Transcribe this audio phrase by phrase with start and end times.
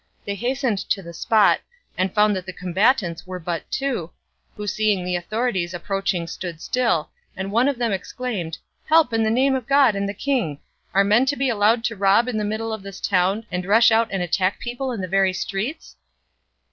[0.25, 1.59] They hastened to the spot,
[1.95, 4.09] and found that the combatants were but two,
[4.57, 9.29] who seeing the authorities approaching stood still, and one of them exclaimed, "Help, in the
[9.29, 10.57] name of God and the king!
[10.95, 13.91] Are men to be allowed to rob in the middle of this town, and rush
[13.91, 15.95] out and attack people in the very streets?"